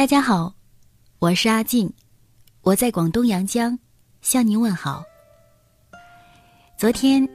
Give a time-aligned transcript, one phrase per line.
[0.00, 0.54] 大家好，
[1.18, 1.92] 我是阿静，
[2.62, 3.78] 我在广东阳江
[4.22, 5.04] 向您问好。
[6.78, 7.28] 昨天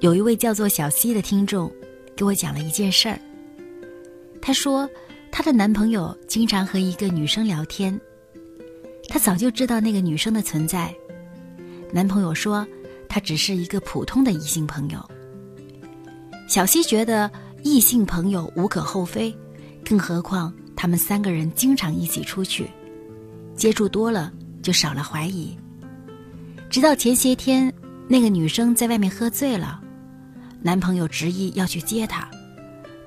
[0.00, 1.70] 有一位叫做小溪的听众
[2.16, 3.20] 给我讲了一件事儿。
[4.40, 4.88] 她说，
[5.30, 8.00] 她的男朋友经常和一个女生聊天，
[9.10, 10.90] 她早就知道那个女生的存在。
[11.92, 12.66] 男朋友说，
[13.10, 15.06] 她只是一个普通的异性朋友。
[16.48, 17.30] 小溪觉得
[17.62, 19.36] 异性朋友无可厚非，
[19.84, 20.50] 更何况。
[20.76, 22.70] 他们三个人经常一起出去，
[23.56, 24.30] 接触多了
[24.62, 25.56] 就少了怀疑。
[26.68, 27.72] 直到前些天，
[28.06, 29.80] 那个女生在外面喝醉了，
[30.60, 32.28] 男朋友执意要去接她，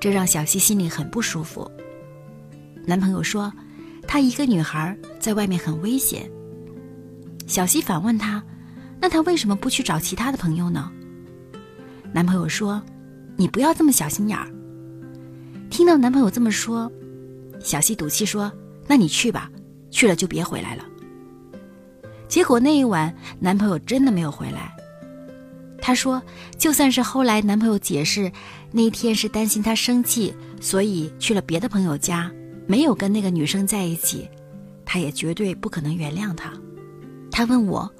[0.00, 1.70] 这让小西心里很不舒服。
[2.84, 3.52] 男朋友说，
[4.06, 6.28] 她一个女孩在外面很危险。
[7.46, 8.42] 小西反问他，
[9.00, 10.90] 那他为什么不去找其他的朋友呢？
[12.12, 12.82] 男朋友说，
[13.36, 14.50] 你不要这么小心眼儿。
[15.68, 16.90] 听到男朋友这么说。
[17.62, 18.50] 小西赌气说
[18.86, 19.50] ：“那你去吧，
[19.90, 20.84] 去了就别回来了。”
[22.28, 24.74] 结果那一晚，男朋友真的没有回来。
[25.82, 26.22] 她说
[26.58, 28.30] ：“就算是后来男朋友解释，
[28.70, 32.30] 那天是担心她生气，所以去了别的朋友家，
[32.66, 34.28] 没有跟那个女生在一起，
[34.84, 36.52] 她也绝对不可能原谅他。”
[37.32, 37.90] 她问我：“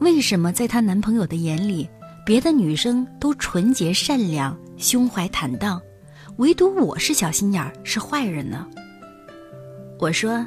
[0.00, 1.88] 为什么在她男朋友的眼里，
[2.26, 5.80] 别的女生都纯洁善良、胸怀坦荡，
[6.36, 8.66] 唯独我是小心眼儿，是坏人呢？”
[10.00, 10.46] 我说，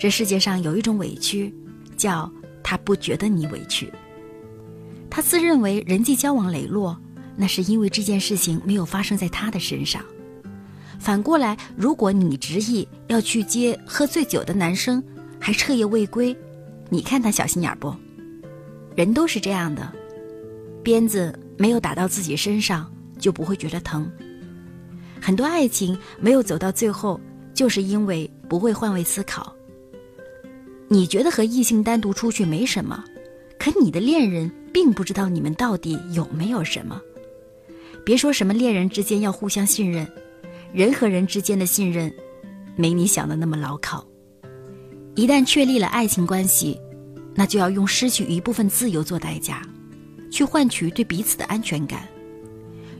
[0.00, 1.54] 这世界上有一种委屈，
[1.96, 2.28] 叫
[2.60, 3.88] 他不觉得你委屈。
[5.08, 7.00] 他自认为人际交往磊落，
[7.36, 10.02] 那是因为这件事情没有发生在他的身上。
[10.98, 15.00] 反过来，如果你执意要去接喝醉酒的男生，
[15.38, 16.36] 还彻夜未归，
[16.88, 17.94] 你看他小心眼不？
[18.96, 19.88] 人都是这样的，
[20.82, 24.10] 鞭子没有打到自己身上，就不会觉得疼。
[25.20, 27.20] 很多爱情没有走到最后。
[27.52, 29.54] 就是因为不会换位思考。
[30.88, 33.04] 你觉得和异性单独出去没什么，
[33.60, 37.00] 可你的恋人并不知道你们到底有没有什么。
[38.04, 40.04] 别说什么恋人之间要互相信任，
[40.72, 42.12] 人和人之间的信任，
[42.74, 44.04] 没你想的那么牢靠。
[45.14, 46.76] 一旦确立了爱情关系，
[47.36, 49.62] 那就要用失去一部分自由做代价，
[50.28, 52.08] 去换取对彼此的安全感。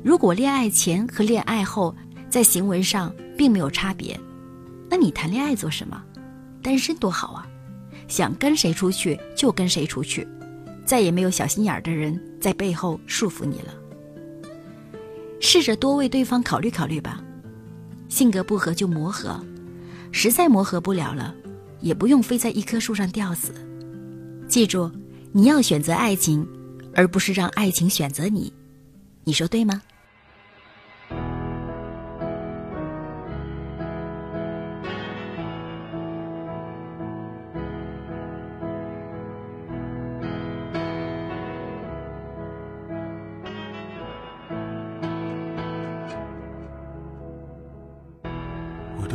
[0.01, 1.93] 如果恋爱前和恋爱后
[2.29, 4.17] 在行为上并没有差别。
[4.91, 6.03] 那你谈恋爱做什么？
[6.61, 7.47] 单身多好啊！
[8.09, 10.27] 想跟谁出去就跟谁出去，
[10.85, 13.73] 再也没有小心眼儿的人在背后束缚你了。
[15.41, 17.23] 试着多为对方考虑考虑吧，
[18.09, 19.41] 性格不合就磨合，
[20.11, 21.33] 实在磨合不了了，
[21.81, 23.55] 也不用非在一棵树上吊死。
[24.49, 24.91] 记住，
[25.31, 26.47] 你要选择爱情，
[26.95, 28.53] 而不是让爱情选择你。
[29.23, 29.81] 你说对吗？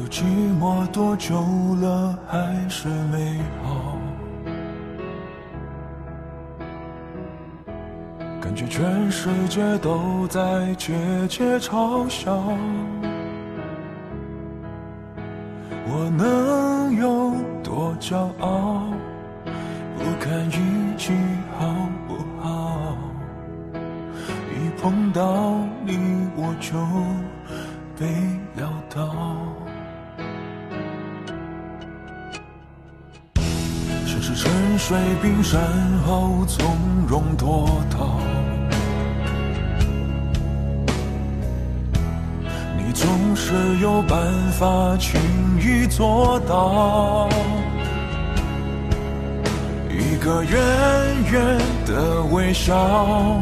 [0.08, 0.24] 寂
[0.60, 1.36] 寞多久
[1.82, 3.98] 了，还是没好？
[8.40, 10.94] 感觉全世界都在窃
[11.28, 12.34] 窃嘲笑。
[15.88, 17.34] 我能有
[17.64, 18.84] 多骄傲？
[19.98, 21.14] 不堪一击
[21.58, 21.66] 好
[22.08, 22.98] 不好？
[24.54, 25.98] 一碰到你
[26.36, 26.78] 我就
[27.98, 28.06] 被
[28.56, 29.45] 撂倒。
[34.28, 35.62] 是沉睡冰山
[36.04, 36.66] 后从
[37.08, 38.18] 容脱逃，
[42.76, 44.18] 你总是有办
[44.54, 45.22] 法轻
[45.62, 47.30] 易做到。
[49.92, 50.60] 一个远
[51.32, 53.40] 远的微笑，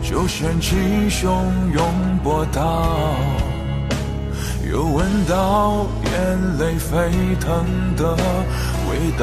[0.00, 0.76] 就掀起
[1.10, 1.26] 汹
[1.72, 1.84] 涌
[2.22, 3.16] 波涛，
[4.74, 7.08] 又闻到眼泪沸
[7.38, 7.64] 腾
[7.96, 8.16] 的
[8.90, 9.22] 味道。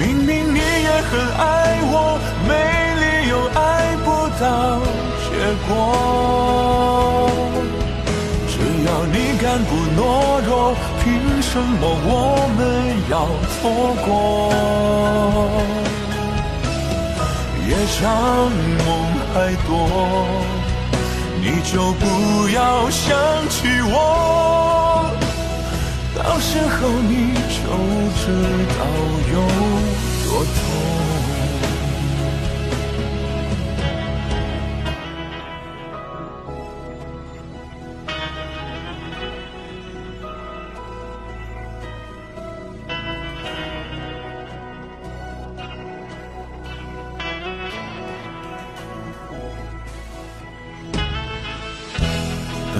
[0.00, 2.18] 明明你也很爱我，
[2.48, 2.50] 没
[3.02, 4.06] 理由爱不
[4.40, 4.80] 到
[5.20, 5.28] 结
[5.68, 5.70] 果。
[8.48, 8.54] 只
[8.86, 9.70] 要你敢不
[10.00, 10.00] 懦
[10.46, 10.74] 弱，
[11.04, 11.04] 凭
[11.42, 12.08] 什么我
[12.56, 12.58] 们
[13.10, 13.14] 要
[13.52, 13.60] 错
[14.06, 14.08] 过？
[17.68, 17.70] 夜
[18.00, 18.00] 长
[18.86, 18.88] 梦
[19.34, 19.34] 还
[19.66, 19.70] 多，
[21.48, 23.16] 你就不要想
[23.48, 25.08] 起我。
[26.12, 27.62] 到时候你就
[28.18, 28.32] 知
[28.76, 28.84] 道
[29.32, 29.34] 有
[30.24, 31.05] 多痛。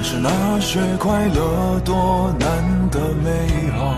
[0.02, 2.48] 是那些快乐多难
[2.90, 3.96] 得美好，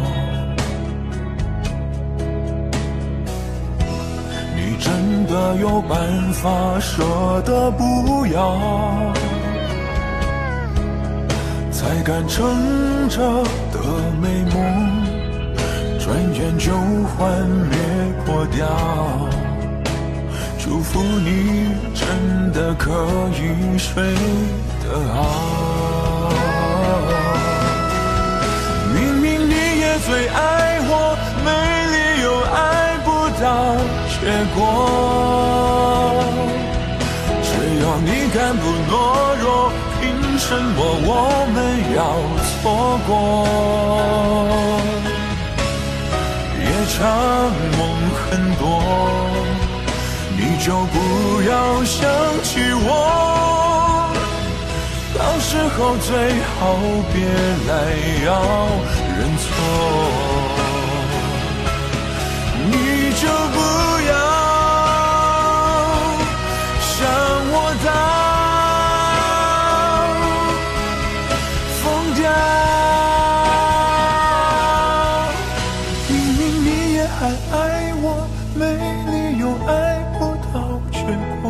[4.57, 5.99] 你真的有办
[6.33, 6.49] 法
[6.81, 7.03] 舍
[7.45, 9.13] 得不要，
[11.71, 13.21] 才敢撑着
[13.73, 13.79] 的
[14.23, 14.55] 美梦，
[15.99, 16.73] 转眼就
[17.17, 17.79] 幻灭
[18.25, 18.67] 破掉。
[20.59, 22.91] 祝福你真的可
[23.33, 24.03] 以睡
[24.85, 25.78] 得好。
[28.95, 30.39] 明明你也最爱
[30.89, 30.91] 我，
[31.45, 31.49] 没
[31.95, 32.57] 理由爱
[33.05, 33.07] 不
[33.41, 33.45] 到
[34.15, 34.21] 结
[34.55, 34.57] 果。
[37.43, 37.49] 只
[37.83, 38.93] 要你敢不懦
[39.41, 39.47] 弱，
[40.01, 40.03] 凭
[40.39, 41.09] 什么我
[41.55, 41.57] 们
[41.97, 41.99] 要
[42.49, 42.57] 错
[43.07, 43.11] 过？
[46.61, 46.65] 夜
[46.97, 46.97] 长
[47.79, 47.81] 梦
[48.19, 48.27] 很
[48.57, 48.63] 多。
[50.41, 50.95] 你就不
[51.49, 51.51] 要
[51.85, 51.99] 想
[52.43, 52.89] 起我，
[55.19, 56.57] 到时候最好
[57.13, 57.17] 别
[57.69, 57.73] 来
[58.25, 58.29] 要
[59.19, 59.47] 认错。
[62.71, 62.73] 你
[63.21, 63.23] 就
[63.55, 63.57] 不
[64.09, 64.11] 要
[66.81, 66.89] 想
[67.51, 67.55] 我
[67.85, 67.87] 到
[71.81, 71.83] 疯
[72.15, 72.19] 掉，
[76.09, 77.19] 明明你也还
[77.57, 77.57] 爱
[78.03, 78.05] 我，
[78.55, 78.61] 没
[79.11, 79.71] 理由爱。
[80.19, 80.21] 不
[80.53, 80.55] 到
[80.91, 80.97] 结
[81.43, 81.45] 果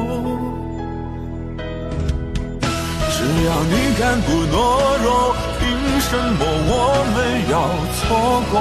[3.49, 4.55] 要你敢不懦
[5.03, 5.65] 弱，凭
[6.01, 6.73] 什么我
[7.15, 7.17] 们
[7.49, 7.55] 要
[7.97, 7.99] 错
[8.51, 8.55] 过？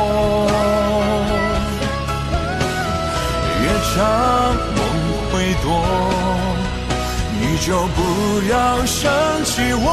[3.64, 3.96] 夜长
[4.78, 4.80] 梦
[5.30, 5.68] 会多，
[7.38, 7.68] 你就
[7.98, 8.00] 不
[8.50, 8.56] 要
[8.86, 9.12] 想
[9.44, 9.86] 起我。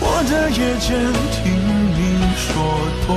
[0.00, 0.86] 我的夜间
[1.32, 1.40] 听
[1.96, 1.98] 你
[2.36, 2.46] 说
[3.06, 3.08] 多。